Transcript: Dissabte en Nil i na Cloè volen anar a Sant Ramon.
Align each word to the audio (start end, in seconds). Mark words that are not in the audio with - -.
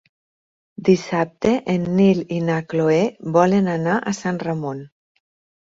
Dissabte 0.87 1.51
en 1.75 1.85
Nil 1.99 2.23
i 2.37 2.39
na 2.47 2.57
Cloè 2.73 2.97
volen 3.39 3.73
anar 3.77 3.99
a 4.13 4.19
Sant 4.25 4.45
Ramon. 4.49 4.83